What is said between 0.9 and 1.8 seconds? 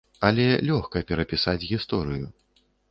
перапісаць